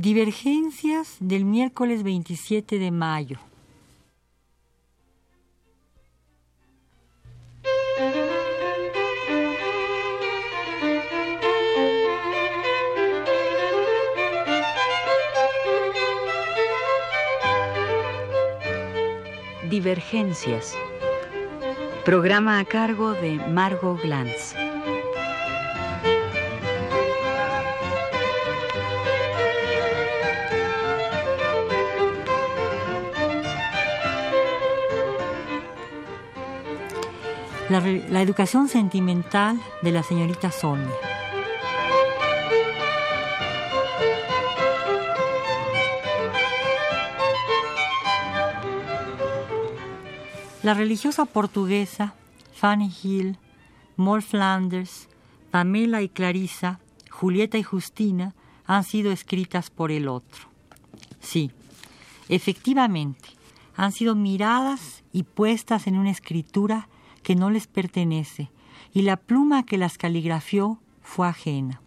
Divergencias 0.00 1.16
del 1.18 1.44
miércoles 1.44 2.04
27 2.04 2.78
de 2.78 2.92
mayo. 2.92 3.36
Divergencias. 19.68 20.76
Programa 22.04 22.60
a 22.60 22.64
cargo 22.64 23.14
de 23.14 23.34
Margot 23.48 24.00
Glantz. 24.00 24.67
La, 37.70 38.22
educación 38.22 38.66
sentimental 38.68 39.60
de 39.82 39.92
la 39.92 40.02
señorita 40.02 40.50
Sonia. 40.50 40.88
La 50.62 50.72
religiosa 50.72 51.26
portuguesa 51.26 52.14
Fanny 52.54 52.90
Hill, 53.02 53.36
Moll 53.96 54.22
Flanders, 54.22 55.10
Pamela 55.50 56.00
y 56.00 56.08
Clarissa, 56.08 56.80
Julieta 57.10 57.58
y 57.58 57.62
Justina 57.62 58.34
han 58.64 58.82
sido 58.82 59.12
escritas 59.12 59.68
por 59.68 59.92
el 59.92 60.08
otro. 60.08 60.48
Sí, 61.20 61.50
efectivamente, 62.30 63.28
han 63.76 63.92
sido 63.92 64.14
miradas 64.14 65.04
y 65.12 65.24
puestas 65.24 65.86
en 65.86 65.98
una 65.98 66.10
escritura 66.10 66.88
que 67.28 67.36
no 67.36 67.50
les 67.50 67.66
pertenece, 67.66 68.50
y 68.94 69.02
la 69.02 69.18
pluma 69.18 69.66
que 69.66 69.76
las 69.76 69.98
caligrafió 69.98 70.78
fue 71.02 71.28
ajena. 71.28 71.82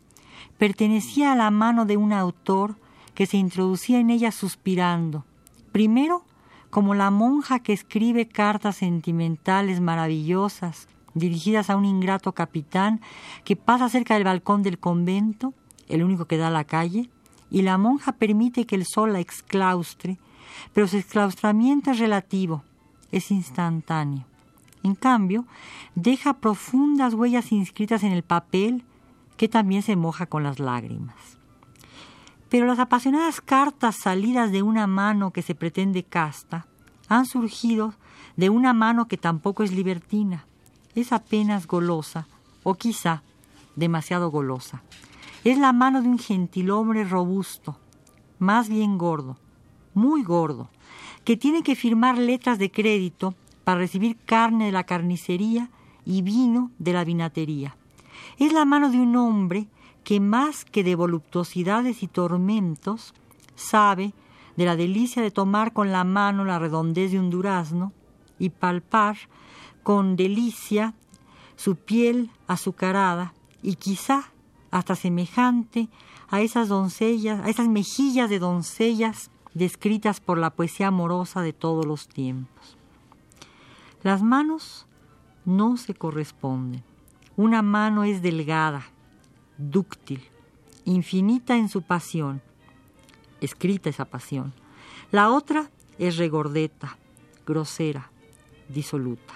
Pertenecía 0.59 1.31
a 1.31 1.35
la 1.35 1.49
mano 1.49 1.85
de 1.85 1.97
un 1.97 2.13
autor 2.13 2.75
que 3.15 3.25
se 3.25 3.37
introducía 3.37 3.99
en 3.99 4.11
ella 4.11 4.31
suspirando, 4.31 5.25
primero 5.71 6.23
como 6.69 6.93
la 6.93 7.09
monja 7.09 7.57
que 7.57 7.73
escribe 7.73 8.27
cartas 8.27 8.75
sentimentales 8.75 9.81
maravillosas 9.81 10.87
dirigidas 11.15 11.71
a 11.71 11.75
un 11.75 11.85
ingrato 11.85 12.33
capitán 12.33 13.01
que 13.43 13.55
pasa 13.55 13.89
cerca 13.89 14.13
del 14.13 14.25
balcón 14.25 14.61
del 14.61 14.77
convento, 14.77 15.55
el 15.89 16.03
único 16.03 16.25
que 16.25 16.37
da 16.37 16.49
a 16.49 16.51
la 16.51 16.65
calle, 16.65 17.09
y 17.49 17.63
la 17.63 17.79
monja 17.79 18.11
permite 18.11 18.67
que 18.67 18.75
el 18.75 18.85
sol 18.85 19.13
la 19.13 19.21
exclaustre, 19.21 20.19
pero 20.71 20.87
su 20.87 20.97
exclaustramiento 20.97 21.89
es 21.89 21.97
relativo, 21.97 22.61
es 23.11 23.31
instantáneo. 23.31 24.29
En 24.83 24.95
cambio, 24.95 25.45
deja 25.95 26.33
profundas 26.33 27.13
huellas 27.13 27.51
inscritas 27.51 28.03
en 28.03 28.11
el 28.11 28.23
papel 28.23 28.83
que 29.37 29.47
también 29.47 29.81
se 29.81 29.95
moja 29.95 30.25
con 30.25 30.43
las 30.43 30.59
lágrimas. 30.59 31.15
Pero 32.49 32.65
las 32.65 32.79
apasionadas 32.79 33.41
cartas 33.41 33.95
salidas 33.95 34.51
de 34.51 34.61
una 34.61 34.87
mano 34.87 35.31
que 35.31 35.41
se 35.41 35.55
pretende 35.55 36.03
casta 36.03 36.65
han 37.07 37.25
surgido 37.25 37.93
de 38.35 38.49
una 38.49 38.73
mano 38.73 39.07
que 39.07 39.17
tampoco 39.17 39.63
es 39.63 39.71
libertina, 39.71 40.45
es 40.95 41.11
apenas 41.11 41.67
golosa, 41.67 42.27
o 42.63 42.75
quizá 42.75 43.23
demasiado 43.75 44.31
golosa. 44.31 44.83
Es 45.43 45.57
la 45.57 45.73
mano 45.73 46.01
de 46.01 46.09
un 46.09 46.19
gentilhombre 46.19 47.03
robusto, 47.03 47.77
más 48.39 48.69
bien 48.69 48.97
gordo, 48.97 49.37
muy 49.93 50.23
gordo, 50.23 50.69
que 51.23 51.37
tiene 51.37 51.63
que 51.63 51.75
firmar 51.75 52.17
letras 52.17 52.59
de 52.59 52.71
crédito 52.71 53.35
para 53.71 53.79
recibir 53.79 54.17
carne 54.25 54.65
de 54.65 54.73
la 54.73 54.83
carnicería 54.83 55.69
y 56.05 56.23
vino 56.23 56.71
de 56.77 56.91
la 56.91 57.05
vinatería. 57.05 57.77
Es 58.37 58.51
la 58.51 58.65
mano 58.65 58.89
de 58.89 58.97
un 58.97 59.15
hombre 59.15 59.69
que 60.03 60.19
más 60.19 60.65
que 60.65 60.83
de 60.83 60.93
voluptuosidades 60.93 62.03
y 62.03 62.07
tormentos, 62.07 63.13
sabe 63.55 64.11
de 64.57 64.65
la 64.65 64.75
delicia 64.75 65.21
de 65.21 65.31
tomar 65.31 65.71
con 65.71 65.93
la 65.93 66.03
mano 66.03 66.43
la 66.43 66.59
redondez 66.59 67.13
de 67.13 67.19
un 67.21 67.29
durazno 67.29 67.93
y 68.39 68.49
palpar 68.49 69.15
con 69.83 70.17
delicia 70.17 70.93
su 71.55 71.77
piel 71.77 72.29
azucarada 72.47 73.33
y 73.63 73.75
quizá 73.75 74.33
hasta 74.69 74.97
semejante 74.97 75.87
a 76.27 76.41
esas 76.41 76.67
doncellas, 76.67 77.39
a 77.39 77.47
esas 77.47 77.69
mejillas 77.69 78.29
de 78.29 78.39
doncellas 78.39 79.31
descritas 79.53 80.19
por 80.19 80.37
la 80.37 80.49
poesía 80.49 80.87
amorosa 80.87 81.41
de 81.41 81.53
todos 81.53 81.85
los 81.85 82.09
tiempos. 82.09 82.80
Las 84.03 84.23
manos 84.23 84.87
no 85.45 85.77
se 85.77 85.93
corresponden. 85.93 86.83
Una 87.37 87.61
mano 87.61 88.03
es 88.03 88.21
delgada, 88.21 88.83
dúctil, 89.57 90.21
infinita 90.85 91.55
en 91.55 91.69
su 91.69 91.83
pasión, 91.83 92.41
escrita 93.41 93.89
esa 93.89 94.05
pasión. 94.05 94.53
La 95.11 95.29
otra 95.29 95.69
es 95.99 96.17
regordeta, 96.17 96.97
grosera, 97.45 98.09
disoluta. 98.69 99.33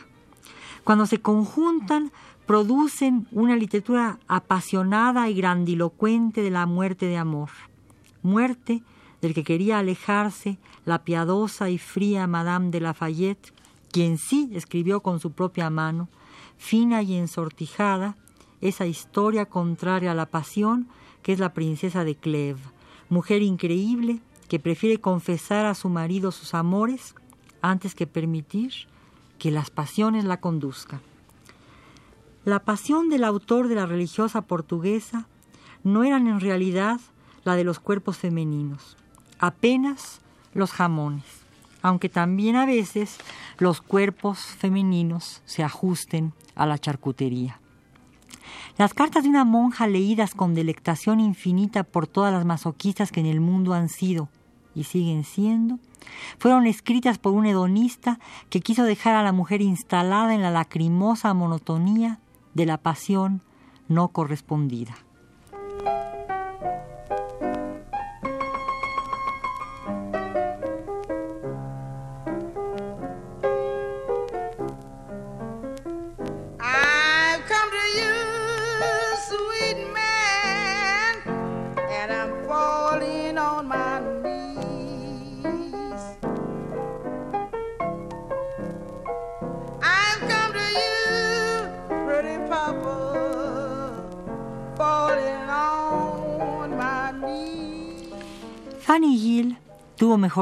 Cuando 0.83 1.05
se 1.05 1.21
conjuntan, 1.21 2.11
producen 2.45 3.27
una 3.31 3.55
literatura 3.55 4.19
apasionada 4.27 5.29
y 5.29 5.35
grandilocuente 5.35 6.41
de 6.41 6.51
la 6.51 6.65
muerte 6.65 7.05
de 7.05 7.17
amor. 7.17 7.49
Muerte 8.23 8.83
del 9.21 9.33
que 9.33 9.43
quería 9.43 9.79
alejarse 9.79 10.57
la 10.85 11.03
piadosa 11.03 11.69
y 11.69 11.77
fría 11.77 12.27
Madame 12.27 12.69
de 12.69 12.81
Lafayette, 12.81 13.53
quien 13.95 14.17
sí 14.17 14.49
escribió 14.51 14.99
con 14.99 15.21
su 15.21 15.31
propia 15.31 15.69
mano, 15.69 16.09
fina 16.57 17.01
y 17.01 17.15
ensortijada, 17.15 18.17
esa 18.59 18.85
historia 18.87 19.45
contraria 19.45 20.11
a 20.11 20.15
la 20.15 20.25
pasión 20.25 20.89
que 21.23 21.31
es 21.31 21.39
la 21.39 21.53
princesa 21.53 22.03
de 22.03 22.19
Clèves, 22.19 22.59
mujer 23.07 23.41
increíble 23.41 24.19
que 24.49 24.59
prefiere 24.59 24.99
confesar 24.99 25.65
a 25.65 25.75
su 25.75 25.87
marido 25.87 26.33
sus 26.33 26.53
amores 26.53 27.15
antes 27.61 27.95
que 27.95 28.05
permitir 28.05 28.73
que 29.39 29.49
las 29.49 29.69
pasiones 29.69 30.25
la 30.25 30.41
conduzcan. 30.41 30.99
La 32.43 32.65
pasión 32.65 33.07
del 33.07 33.23
autor 33.23 33.69
de 33.69 33.75
la 33.75 33.85
religiosa 33.85 34.41
portuguesa 34.41 35.25
no 35.85 36.03
eran 36.03 36.27
en 36.27 36.41
realidad 36.41 36.99
la 37.45 37.55
de 37.55 37.63
los 37.63 37.79
cuerpos 37.79 38.17
femeninos, 38.17 38.97
apenas 39.39 40.19
los 40.53 40.73
jamones, 40.73 41.44
aunque 41.85 42.09
también 42.09 42.55
a 42.55 42.65
veces 42.65 43.19
los 43.59 43.79
cuerpos 43.79 44.39
femeninos 44.39 45.43
se 45.45 45.61
ajusten 45.61 46.33
a 46.55 46.65
la 46.65 46.79
charcutería. 46.79 47.59
Las 48.75 48.95
cartas 48.95 49.21
de 49.21 49.29
una 49.29 49.45
monja 49.45 49.85
leídas 49.85 50.33
con 50.33 50.55
delectación 50.55 51.19
infinita 51.19 51.83
por 51.83 52.07
todas 52.07 52.33
las 52.33 52.43
masoquistas 52.43 53.11
que 53.11 53.19
en 53.19 53.27
el 53.27 53.39
mundo 53.39 53.75
han 53.75 53.89
sido 53.89 54.29
y 54.73 54.85
siguen 54.85 55.23
siendo, 55.23 55.77
fueron 56.39 56.65
escritas 56.65 57.19
por 57.19 57.33
un 57.33 57.45
hedonista 57.45 58.19
que 58.49 58.61
quiso 58.61 58.83
dejar 58.83 59.13
a 59.13 59.21
la 59.21 59.31
mujer 59.31 59.61
instalada 59.61 60.33
en 60.33 60.41
la 60.41 60.49
lacrimosa 60.49 61.35
monotonía 61.35 62.19
de 62.55 62.65
la 62.65 62.79
pasión 62.79 63.43
no 63.87 64.07
correspondida. 64.07 64.95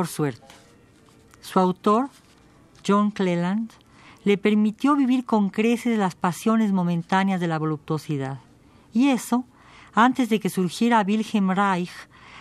Suerte. 0.07 0.48
Su 1.42 1.60
autor, 1.60 2.10
John 2.86 3.12
Cleland, 3.12 3.72
le 4.24 4.38
permitió 4.38 4.95
vivir 4.95 5.25
con 5.25 5.50
creces 5.50 5.98
las 5.98 6.16
pasiones 6.16 6.72
momentáneas 6.72 7.40
de 7.40 7.48
la 7.48 7.60
voluptuosidad. 7.60 8.40
Y 8.94 9.10
eso, 9.10 9.45
antes 9.94 10.30
de 10.30 10.40
que 10.40 10.50
surgiera 10.50 11.04
Wilhelm 11.06 11.51
Reich, 11.51 11.92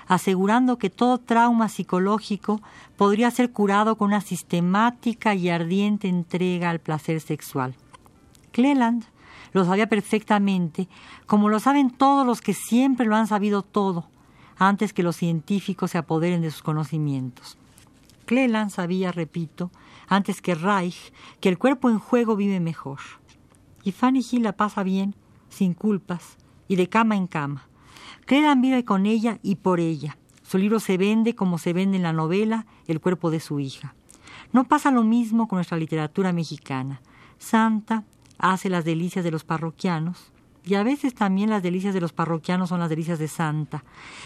asegurando 0.08 0.78
que 0.78 0.90
todo 0.90 1.18
trauma 1.18 1.68
psicológico 1.68 2.60
podría 2.96 3.30
ser 3.30 3.52
curado 3.52 3.96
con 3.96 4.08
una 4.08 4.20
sistemática 4.20 5.34
y 5.34 5.48
ardiente 5.48 6.08
entrega 6.08 6.70
al 6.70 6.80
placer 6.80 7.20
sexual. 7.20 7.74
Cleland 8.52 9.04
lo 9.52 9.64
sabía 9.64 9.88
perfectamente, 9.88 10.88
como 11.26 11.48
lo 11.48 11.60
saben 11.60 11.90
todos 11.90 12.26
los 12.26 12.40
que 12.40 12.54
siempre 12.54 13.06
lo 13.06 13.16
han 13.16 13.26
sabido 13.26 13.62
todo, 13.62 14.06
antes 14.56 14.92
que 14.92 15.02
los 15.02 15.16
científicos 15.16 15.92
se 15.92 15.98
apoderen 15.98 16.42
de 16.42 16.50
sus 16.50 16.62
conocimientos. 16.62 17.58
Cleland 18.26 18.70
sabía, 18.70 19.12
repito, 19.12 19.70
antes 20.08 20.40
que 20.40 20.54
Reich, 20.54 21.12
que 21.40 21.48
el 21.48 21.58
cuerpo 21.58 21.90
en 21.90 21.98
juego 21.98 22.36
vive 22.36 22.60
mejor. 22.60 23.00
Y 23.82 23.92
Fanny 23.92 24.24
Hill 24.30 24.44
la 24.44 24.52
pasa 24.52 24.82
bien, 24.82 25.14
sin 25.48 25.74
culpas, 25.74 26.36
y 26.68 26.76
de 26.76 26.88
cama 26.88 27.16
en 27.16 27.26
cama. 27.26 27.66
Cleland 28.24 28.62
vive 28.62 28.84
con 28.84 29.06
ella 29.06 29.38
y 29.42 29.56
por 29.56 29.80
ella. 29.80 30.16
Su 30.42 30.58
libro 30.58 30.80
se 30.80 30.96
vende 30.96 31.34
como 31.34 31.58
se 31.58 31.72
vende 31.72 31.96
en 31.96 32.02
la 32.02 32.12
novela 32.12 32.66
El 32.86 33.00
cuerpo 33.00 33.30
de 33.30 33.40
su 33.40 33.58
hija. 33.60 33.94
No 34.52 34.64
pasa 34.64 34.90
lo 34.90 35.02
mismo 35.02 35.48
con 35.48 35.56
nuestra 35.56 35.78
literatura 35.78 36.32
mexicana. 36.32 37.00
Santa 37.38 38.04
hace 38.38 38.68
las 38.68 38.84
delicias 38.84 39.24
de 39.24 39.30
los 39.30 39.44
parroquianos, 39.44 40.31
y 40.64 40.74
a 40.74 40.82
veces 40.82 41.14
también 41.14 41.50
las 41.50 41.62
delicias 41.62 41.94
de 41.94 42.00
los 42.00 42.12
parroquianos 42.12 42.68
son 42.68 42.80
las 42.80 42.88
delicias 42.88 43.18
de 43.18 43.28
Santa. 43.28 43.84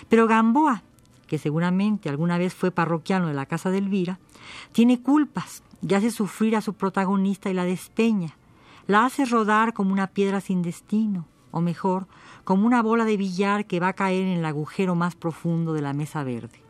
Pero 0.09 0.27
Gamboa, 0.27 0.83
que 1.27 1.39
seguramente 1.39 2.09
alguna 2.09 2.39
vez 2.39 2.55
fue 2.55 2.71
parroquiano 2.71 3.29
de 3.29 3.35
la 3.35 3.47
casa 3.47 3.71
de 3.71 3.79
Elvira, 3.79 4.19
tiene 4.73 5.01
culpas 5.01 5.63
y 5.87 5.95
hace 5.95 6.11
sufrir 6.11 6.57
a 6.57 6.61
su 6.61 6.75
protagonista 6.75 7.51
y 7.51 7.55
la 7.55 7.65
despeña. 7.65 8.37
La 8.87 9.05
hace 9.05 9.25
rodar 9.25 9.73
como 9.73 9.93
una 9.93 10.07
piedra 10.09 10.41
sin 10.41 10.63
destino, 10.63 11.27
o 11.51 11.61
mejor, 11.61 12.07
como 12.45 12.67
una 12.67 12.83
bola 12.83 13.05
de 13.05 13.17
billar 13.17 13.67
que 13.67 13.81
va 13.81 13.89
a 13.89 13.93
caer 13.95 14.23
en 14.23 14.39
el 14.39 14.45
agujero 14.45 14.95
más 14.95 15.17
profundo 15.17 15.73
de 15.73 15.83
la 15.83 15.93
mesa 15.93 16.23
verde. 16.23 16.61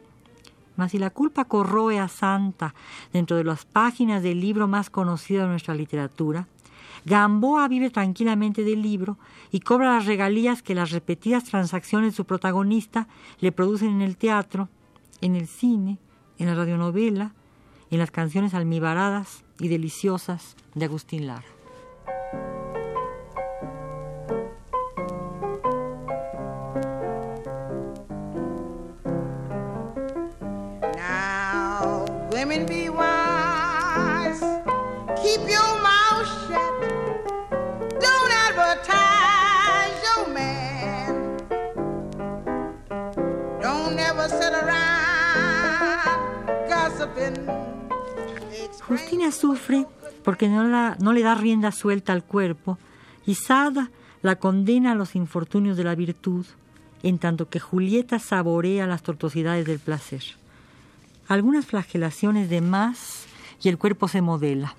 Mas 0.76 0.92
si 0.92 0.98
la 0.98 1.10
culpa 1.10 1.46
corroe 1.46 1.98
a 1.98 2.08
Santa 2.08 2.74
dentro 3.12 3.36
de 3.36 3.44
las 3.44 3.64
páginas 3.64 4.22
del 4.22 4.40
libro 4.40 4.68
más 4.68 4.90
conocido 4.90 5.42
de 5.42 5.48
nuestra 5.48 5.74
literatura, 5.74 6.46
Gamboa 7.06 7.68
vive 7.68 7.88
tranquilamente 7.90 8.64
del 8.64 8.82
libro 8.82 9.16
y 9.52 9.60
cobra 9.60 9.94
las 9.94 10.06
regalías 10.06 10.60
que 10.60 10.74
las 10.74 10.90
repetidas 10.90 11.44
transacciones 11.44 12.12
de 12.12 12.16
su 12.16 12.24
protagonista 12.24 13.06
le 13.38 13.52
producen 13.52 13.90
en 13.90 14.02
el 14.02 14.16
teatro, 14.16 14.68
en 15.20 15.36
el 15.36 15.46
cine, 15.46 15.98
en 16.38 16.48
la 16.48 16.56
radionovela, 16.56 17.32
en 17.92 18.00
las 18.00 18.10
canciones 18.10 18.54
almibaradas 18.54 19.44
y 19.60 19.68
deliciosas 19.68 20.56
de 20.74 20.84
Agustín 20.86 21.28
Lara. 21.28 21.46
Justina 48.96 49.30
sufre 49.30 49.86
porque 50.24 50.48
no, 50.48 50.64
no, 50.64 51.12
le 51.12 51.22
da 51.22 51.34
rienda 51.34 51.70
suelta 51.70 52.14
al 52.14 52.24
cuerpo 52.24 52.78
y 53.26 53.34
Sada 53.34 53.90
la 54.22 54.36
condena 54.36 54.92
a 54.92 54.94
los 54.94 55.14
infortunios 55.16 55.76
de 55.76 55.84
la 55.84 55.94
virtud, 55.94 56.46
en 57.02 57.18
tanto 57.18 57.50
que 57.50 57.60
Julieta 57.60 58.18
saborea 58.18 58.86
las 58.86 59.02
tortuosidades 59.02 59.66
del 59.66 59.80
placer. 59.80 60.22
Algunas 61.28 61.66
flagelaciones 61.66 62.48
de 62.48 62.62
más 62.62 63.26
y 63.62 63.68
el 63.68 63.76
cuerpo 63.76 64.08
se 64.08 64.22
modela. 64.22 64.74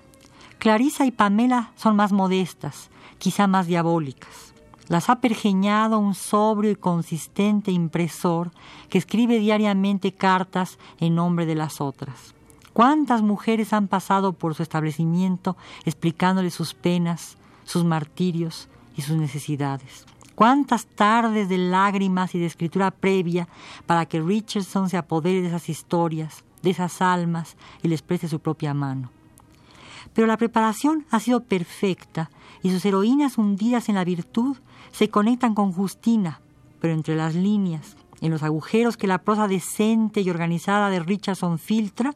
Clarisa 0.58 1.06
y 1.06 1.12
Pamela 1.12 1.70
son 1.76 1.94
más 1.94 2.10
modestas, 2.10 2.90
quizá 3.18 3.46
más 3.46 3.68
diabólicas. 3.68 4.52
Las 4.88 5.10
ha 5.10 5.20
pergeñado 5.20 6.00
un 6.00 6.16
sobrio 6.16 6.72
y 6.72 6.76
consistente 6.76 7.70
impresor 7.70 8.50
que 8.88 8.98
escribe 8.98 9.38
diariamente 9.38 10.12
cartas 10.12 10.76
en 10.98 11.14
nombre 11.14 11.46
de 11.46 11.54
las 11.54 11.80
otras. 11.80 12.34
¿Cuántas 12.78 13.22
mujeres 13.22 13.72
han 13.72 13.88
pasado 13.88 14.34
por 14.34 14.54
su 14.54 14.62
establecimiento 14.62 15.56
explicándole 15.84 16.48
sus 16.52 16.74
penas, 16.74 17.36
sus 17.64 17.82
martirios 17.82 18.68
y 18.96 19.02
sus 19.02 19.16
necesidades? 19.16 20.06
¿Cuántas 20.36 20.86
tardes 20.86 21.48
de 21.48 21.58
lágrimas 21.58 22.36
y 22.36 22.38
de 22.38 22.46
escritura 22.46 22.92
previa 22.92 23.48
para 23.86 24.06
que 24.06 24.20
Richardson 24.20 24.88
se 24.88 24.96
apodere 24.96 25.42
de 25.42 25.48
esas 25.48 25.68
historias, 25.68 26.44
de 26.62 26.70
esas 26.70 27.02
almas 27.02 27.56
y 27.82 27.88
les 27.88 28.00
preste 28.00 28.28
su 28.28 28.38
propia 28.38 28.74
mano? 28.74 29.10
Pero 30.14 30.28
la 30.28 30.36
preparación 30.36 31.04
ha 31.10 31.18
sido 31.18 31.42
perfecta 31.42 32.30
y 32.62 32.70
sus 32.70 32.84
heroínas 32.84 33.38
hundidas 33.38 33.88
en 33.88 33.96
la 33.96 34.04
virtud 34.04 34.56
se 34.92 35.10
conectan 35.10 35.56
con 35.56 35.72
Justina, 35.72 36.42
pero 36.78 36.94
entre 36.94 37.16
las 37.16 37.34
líneas, 37.34 37.96
en 38.20 38.30
los 38.30 38.44
agujeros 38.44 38.96
que 38.96 39.08
la 39.08 39.18
prosa 39.18 39.48
decente 39.48 40.20
y 40.20 40.30
organizada 40.30 40.90
de 40.90 41.00
Richardson 41.00 41.58
filtra, 41.58 42.14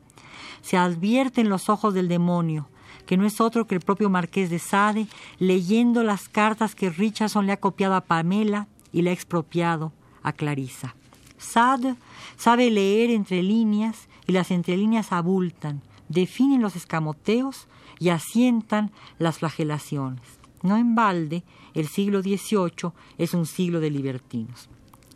se 0.63 0.77
advierten 0.77 1.49
los 1.49 1.69
ojos 1.69 1.93
del 1.93 2.09
demonio, 2.09 2.69
que 3.07 3.17
no 3.17 3.27
es 3.27 3.41
otro 3.41 3.67
que 3.67 3.75
el 3.75 3.81
propio 3.81 4.09
marqués 4.09 4.49
de 4.49 4.59
Sade, 4.59 5.07
leyendo 5.39 6.03
las 6.03 6.29
cartas 6.29 6.75
que 6.75 6.91
Richardson 6.91 7.47
le 7.47 7.53
ha 7.53 7.61
copiado 7.61 7.95
a 7.95 8.03
Pamela 8.03 8.69
y 8.93 9.03
le 9.03 9.11
ha 9.11 9.13
expropiado 9.13 9.93
a 10.23 10.33
Clarissa. 10.33 10.95
Sade 11.37 11.97
sabe 12.37 12.71
leer 12.71 13.11
entre 13.11 13.43
líneas 13.43 14.09
y 14.27 14.33
las 14.33 14.51
entrelíneas 14.51 15.13
abultan, 15.13 15.83
definen 16.09 16.63
los 16.63 16.77
escamoteos 16.77 17.67
y 17.99 18.11
asientan 18.11 18.93
las 19.19 19.39
flagelaciones. 19.39 20.23
No 20.63 20.77
en 20.77 20.95
balde, 20.95 21.43
el 21.75 21.89
siglo 21.89 22.23
XVIII 22.23 22.93
es 23.19 23.35
un 23.35 23.47
siglo 23.47 23.81
de 23.81 23.91
libertinos. 23.91 24.69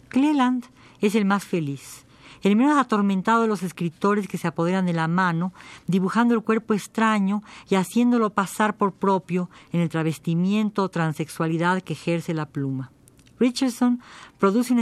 Cleland 0.09 0.65
es 1.01 1.15
el 1.15 1.25
más 1.25 1.45
feliz, 1.45 2.06
el 2.43 2.57
menos 2.57 2.79
atormentado 2.79 3.43
de 3.43 3.49
los 3.49 3.63
escritores 3.63 4.29
que 4.29 4.39
se 4.39 4.49
apoderan 4.49 4.87
de 4.87 4.93
la 4.93 5.09
mano, 5.09 5.53
dibujando 5.87 6.35
el 6.35 6.43
cuerpo 6.43 6.75
extraño 6.75 7.43
y 7.69 7.77
haciéndolo 7.77 8.31
pasar 8.31 8.77
por 8.77 8.93
propio 8.93 9.51
en 9.73 9.81
el 9.81 9.89
travestimiento 9.89 10.83
o 10.83 10.89
transexualidad 10.89 11.83
que 11.83 11.95
ejerce 11.95 12.35
la 12.35 12.47
pluma. 12.47 12.91
Richardson 13.39 14.01
produce 14.39 14.75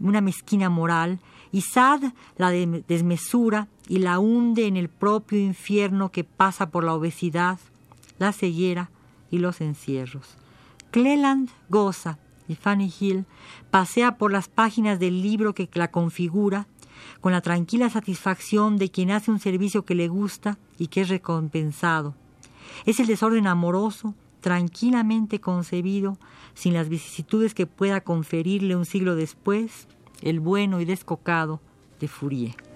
una, 0.00 0.20
mezquina 0.20 0.68
moral 0.68 1.20
y 1.52 1.62
Sad 1.62 2.12
la 2.36 2.50
desmesura 2.50 3.68
y 3.88 3.98
la 3.98 4.18
hunde 4.18 4.66
en 4.66 4.76
el 4.76 4.88
propio 4.88 5.38
infierno 5.38 6.10
que 6.10 6.24
pasa 6.24 6.70
por 6.70 6.84
la 6.84 6.94
obesidad, 6.94 7.58
la 8.18 8.32
ceguera 8.32 8.90
y 9.30 9.38
los 9.38 9.60
encierros. 9.60 10.36
Cleland 10.90 11.50
goza 11.68 12.18
y 12.48 12.56
Fanny 12.56 12.92
Hill 12.98 13.26
pasea 13.70 14.16
por 14.16 14.32
las 14.32 14.48
páginas 14.48 14.98
del 14.98 15.22
libro 15.22 15.54
que 15.54 15.68
la 15.74 15.90
configura 15.90 16.66
con 17.20 17.32
la 17.32 17.40
tranquila 17.40 17.90
satisfacción 17.90 18.78
de 18.78 18.90
quien 18.90 19.10
hace 19.10 19.30
un 19.30 19.40
servicio 19.40 19.84
que 19.84 19.94
le 19.94 20.08
gusta 20.08 20.58
y 20.78 20.88
que 20.88 21.02
es 21.02 21.08
recompensado. 21.08 22.14
Es 22.86 23.00
el 23.00 23.06
desorden 23.06 23.46
amoroso, 23.46 24.14
tranquilamente 24.40 25.40
concebido, 25.40 26.18
sin 26.54 26.74
las 26.74 26.88
vicisitudes 26.88 27.54
que 27.54 27.66
pueda 27.66 28.00
conferirle 28.00 28.76
un 28.76 28.86
siglo 28.86 29.14
después 29.14 29.86
el 30.22 30.40
bueno 30.40 30.80
y 30.80 30.84
descocado 30.84 31.60
de 32.00 32.08
Fourier. 32.08 32.69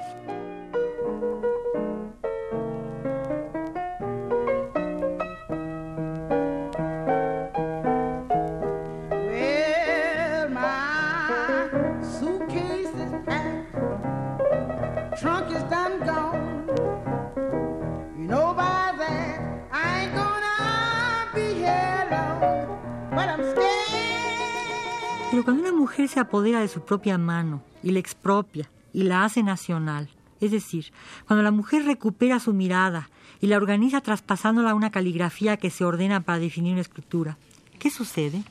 Se 26.09 26.21
apodera 26.21 26.61
de 26.61 26.69
su 26.69 26.85
propia 26.85 27.19
mano 27.19 27.63
y 27.83 27.91
la 27.91 27.99
expropia 27.99 28.71
y 28.93 29.03
la 29.03 29.25
hace 29.25 29.43
nacional, 29.43 30.09
es 30.41 30.51
decir, 30.51 30.93
cuando 31.27 31.43
la 31.43 31.51
mujer 31.51 31.85
recupera 31.85 32.39
su 32.39 32.53
mirada 32.53 33.11
y 33.41 33.47
la 33.47 33.57
organiza 33.57 34.01
traspasándola 34.01 34.71
a 34.71 34.75
una 34.75 34.91
caligrafía 34.91 35.57
que 35.57 35.71
se 35.71 35.85
ordena 35.85 36.21
para 36.21 36.39
definir 36.39 36.73
una 36.73 36.81
escritura, 36.81 37.37
¿qué 37.79 37.91
sucede? 37.91 38.43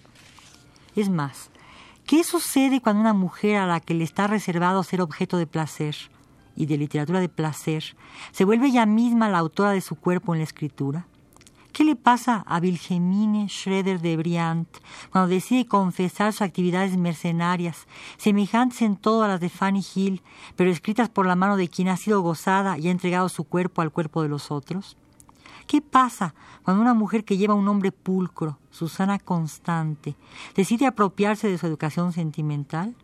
Es 0.96 1.10
más, 1.10 1.50
¿qué 2.06 2.24
sucede 2.24 2.82
cuando 2.82 3.02
una 3.02 3.14
mujer 3.14 3.58
a 3.58 3.68
la 3.68 3.80
que 3.80 3.94
le 3.94 4.04
está 4.04 4.28
reservado 4.28 4.84
ser 4.84 5.02
objeto 5.02 5.38
de 5.38 5.48
placer 5.48 5.96
y 6.56 6.66
de 6.66 6.78
literatura 6.78 7.20
de 7.20 7.30
placer 7.30 7.96
se 8.32 8.46
vuelve 8.46 8.68
ella 8.68 8.86
misma 8.86 9.30
la 9.30 9.40
autora 9.40 9.72
de 9.72 9.82
su 9.82 9.96
cuerpo 9.96 10.34
en 10.34 10.40
la 10.40 10.46
escritura? 10.46 11.08
¿Qué 11.74 11.84
le 11.84 11.96
pasa 11.96 12.44
a 12.46 12.60
Wilhelmine 12.60 13.50
Schroeder 13.50 14.00
de 14.00 14.16
Briand 14.16 14.68
cuando 15.10 15.34
decide 15.34 15.66
confesar 15.66 16.32
sus 16.32 16.44
actividades 16.44 16.96
mercenarias, 16.98 17.88
semejantes 18.18 18.84
en 18.84 18.96
todo 18.96 19.24
a 19.24 19.28
las 19.28 19.40
de 19.40 19.50
Fanny 19.50 19.84
Hill, 19.96 20.22
pero 20.56 20.70
escritas 20.70 21.10
por 21.10 21.26
la 21.26 21.36
mano 21.36 21.58
de 21.58 21.70
quien 21.70 21.88
ha 21.88 21.98
sido 21.98 22.22
gozada 22.22 22.78
y 22.78 22.90
ha 22.90 22.92
entregado 22.92 23.28
su 23.28 23.46
cuerpo 23.46 23.82
al 23.82 23.92
cuerpo 23.92 24.22
de 24.22 24.30
los 24.30 24.52
otros? 24.52 24.98
¿Qué 25.66 25.82
pasa 25.82 26.36
cuando 26.62 26.84
una 26.84 26.94
mujer 26.94 27.26
que 27.26 27.38
lleva 27.38 27.56
un 27.56 27.66
nombre 27.66 27.92
pulcro, 27.92 28.60
Susana 28.70 29.18
Constante, 29.18 30.16
decide 30.54 30.86
apropiarse 30.86 31.48
de 31.48 31.58
su 31.58 31.66
educación 31.66 32.14
sentimental? 32.14 32.96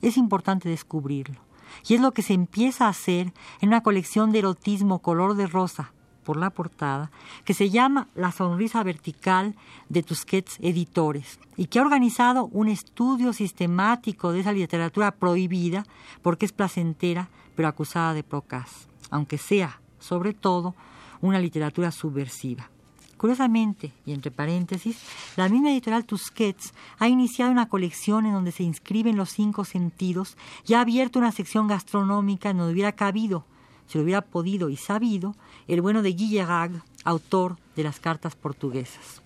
Es 0.00 0.16
importante 0.16 0.70
descubrirlo. 0.70 1.40
Y 1.86 1.92
es 1.92 2.00
lo 2.00 2.12
que 2.12 2.22
se 2.22 2.32
empieza 2.32 2.86
a 2.86 2.90
hacer 2.90 3.34
en 3.60 3.68
una 3.68 3.82
colección 3.82 4.32
de 4.32 4.38
erotismo 4.38 5.00
color 5.00 5.34
de 5.34 5.46
rosa 5.46 5.92
por 6.28 6.36
la 6.36 6.50
portada, 6.50 7.10
que 7.46 7.54
se 7.54 7.70
llama 7.70 8.06
La 8.14 8.32
Sonrisa 8.32 8.82
Vertical 8.82 9.54
de 9.88 10.02
Tusquets 10.02 10.58
Editores, 10.60 11.40
y 11.56 11.68
que 11.68 11.78
ha 11.78 11.82
organizado 11.82 12.50
un 12.52 12.68
estudio 12.68 13.32
sistemático 13.32 14.30
de 14.30 14.40
esa 14.40 14.52
literatura 14.52 15.10
prohibida 15.10 15.86
porque 16.20 16.44
es 16.44 16.52
placentera, 16.52 17.30
pero 17.56 17.66
acusada 17.66 18.12
de 18.12 18.24
procas, 18.24 18.88
aunque 19.08 19.38
sea, 19.38 19.80
sobre 20.00 20.34
todo, 20.34 20.74
una 21.22 21.38
literatura 21.38 21.92
subversiva. 21.92 22.68
Curiosamente, 23.16 23.94
y 24.04 24.12
entre 24.12 24.30
paréntesis, 24.30 25.00
la 25.36 25.48
misma 25.48 25.70
editorial 25.70 26.04
Tusquets 26.04 26.74
ha 26.98 27.08
iniciado 27.08 27.52
una 27.52 27.70
colección 27.70 28.26
en 28.26 28.34
donde 28.34 28.52
se 28.52 28.64
inscriben 28.64 29.16
los 29.16 29.30
cinco 29.30 29.64
sentidos 29.64 30.36
y 30.66 30.74
ha 30.74 30.82
abierto 30.82 31.20
una 31.20 31.32
sección 31.32 31.68
gastronómica 31.68 32.50
en 32.50 32.58
donde 32.58 32.74
hubiera 32.74 32.92
cabido 32.92 33.46
si 33.88 33.98
lo 33.98 34.04
hubiera 34.04 34.20
podido 34.20 34.68
y 34.68 34.76
sabido, 34.76 35.34
el 35.66 35.80
bueno 35.80 36.02
de 36.02 36.12
Guillerag, 36.12 36.70
autor 37.04 37.56
de 37.74 37.82
las 37.82 37.98
cartas 37.98 38.36
portuguesas. 38.36 39.22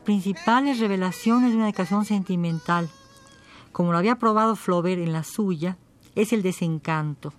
Las 0.00 0.06
principales 0.06 0.78
revelaciones 0.78 1.50
de 1.50 1.56
una 1.56 1.68
educación 1.68 2.06
sentimental, 2.06 2.88
como 3.70 3.92
lo 3.92 3.98
había 3.98 4.18
probado 4.18 4.56
Flaubert 4.56 4.98
en 4.98 5.12
la 5.12 5.24
suya, 5.24 5.76
es 6.14 6.32
el 6.32 6.42
desencanto, 6.42 7.34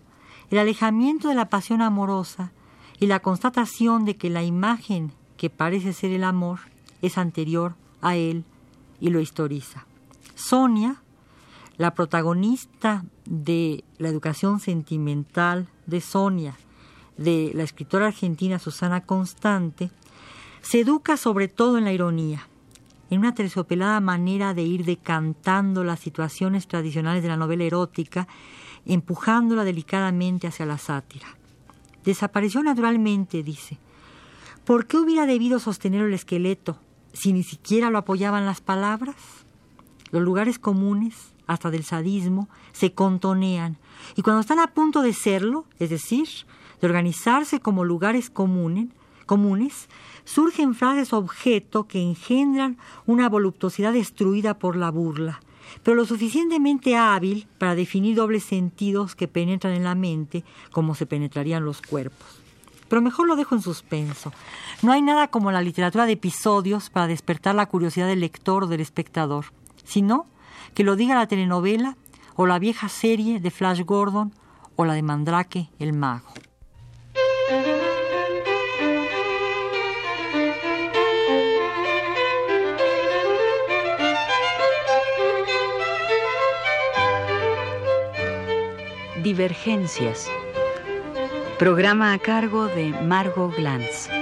el 0.52 0.60
alejamiento 0.60 1.28
de 1.28 1.34
la 1.34 1.50
pasión 1.50 1.82
amorosa 1.82 2.52
y 3.00 3.08
la 3.08 3.20
constatación 3.20 4.06
de 4.06 4.16
que 4.16 4.30
la 4.30 4.44
imagen 4.44 5.12
que 5.38 5.50
parece 5.50 5.92
ser 5.92 6.12
el 6.12 6.24
amor 6.24 6.60
es 7.02 7.18
anterior 7.18 7.74
a 8.00 8.16
él 8.16 8.46
y 9.00 9.10
lo 9.10 9.22
historiza. 9.22 9.88
Sonia, 10.36 11.02
la 11.78 11.96
protagonista 11.96 13.04
de 13.26 13.84
la 13.98 14.10
educación 14.10 14.60
sentimental 14.60 15.68
de 15.88 16.00
Sonia, 16.00 16.56
de 17.18 17.54
la 17.56 17.64
escritora 17.64 18.08
argentina 18.08 18.60
Susana 18.60 19.02
Constante, 19.02 19.90
se 20.62 20.82
educa 20.82 21.18
sobre 21.18 21.48
todo 21.48 21.80
en 21.80 21.86
la 21.86 21.92
ironía, 21.92 22.48
en 23.12 23.20
una 23.20 23.36
terciopelada 23.36 24.00
manera 24.00 24.54
de 24.54 24.64
ir 24.64 24.86
decantando 24.86 25.84
las 25.84 26.00
situaciones 26.00 26.68
tradicionales 26.68 27.22
de 27.22 27.28
la 27.28 27.36
novela 27.36 27.66
erótica, 27.66 28.28
empujándola 28.86 29.66
delicadamente 29.66 30.48
hacia 30.48 30.66
la 30.66 30.78
sátira. 30.78 31.28
Desapareció 32.06 32.64
naturalmente, 32.64 33.44
dice. 33.44 33.78
¿Por 34.64 34.88
qué 34.88 34.98
hubiera 34.98 35.26
debido 35.26 35.60
sostener 35.60 36.04
el 36.04 36.14
esqueleto 36.14 36.80
si 37.12 37.34
ni 37.34 37.44
siquiera 37.44 37.90
lo 37.90 37.98
apoyaban 37.98 38.46
las 38.46 38.62
palabras? 38.62 39.18
Los 40.12 40.22
lugares 40.22 40.58
comunes, 40.58 41.34
hasta 41.48 41.70
del 41.70 41.84
sadismo, 41.84 42.48
se 42.72 42.94
contonean, 42.94 43.78
y 44.16 44.22
cuando 44.22 44.40
están 44.40 44.60
a 44.60 44.68
punto 44.68 45.02
de 45.02 45.12
serlo, 45.12 45.66
es 45.80 45.90
decir, 45.90 46.30
de 46.80 46.88
organizarse 46.88 47.60
como 47.60 47.84
lugares 47.84 48.30
comunes, 48.30 48.88
comunes, 49.32 49.88
surgen 50.26 50.76
frases 50.76 51.14
objeto 51.14 51.88
que 51.88 52.02
engendran 52.02 52.78
una 53.06 53.30
voluptuosidad 53.30 53.94
destruida 53.94 54.60
por 54.60 54.76
la 54.76 54.92
burla, 54.92 55.40
pero 55.84 55.96
lo 55.96 56.06
suficientemente 56.06 56.98
hábil 56.98 57.48
para 57.58 57.74
definir 57.74 58.18
dobles 58.18 58.44
sentidos 58.44 59.16
que 59.16 59.30
penetran 59.30 59.74
en 59.74 59.86
la 59.86 59.96
mente 59.96 60.44
como 60.74 60.96
se 60.96 61.06
penetrarían 61.06 61.64
los 61.64 61.82
cuerpos. 61.82 62.28
Pero 62.90 63.02
mejor 63.02 63.26
lo 63.26 63.38
dejo 63.38 63.56
en 63.56 63.62
suspenso. 63.62 64.34
No 64.82 64.92
hay 64.92 65.02
nada 65.02 65.30
como 65.30 65.50
la 65.54 65.62
literatura 65.62 66.06
de 66.06 66.12
episodios 66.12 66.90
para 66.90 67.08
despertar 67.08 67.56
la 67.56 67.68
curiosidad 67.68 68.08
del 68.08 68.20
lector 68.20 68.66
o 68.66 68.68
del 68.68 68.82
espectador, 68.82 69.46
sino 69.86 70.26
que 70.74 70.84
lo 70.84 70.98
diga 70.98 71.16
la 71.16 71.28
telenovela 71.28 71.96
o 72.36 72.48
la 72.48 72.60
vieja 72.60 72.90
serie 72.90 73.40
de 73.40 73.50
Flash 73.50 73.86
Gordon 73.86 74.34
o 74.76 74.84
la 74.84 74.94
de 74.94 75.04
Mandrake 75.04 75.70
el 75.80 75.94
mago. 75.94 76.34
Programa 91.58 92.14
a 92.14 92.20
cargo 92.20 92.68
de 92.68 92.92
Margot 93.04 93.50
Glantz. 93.56 94.21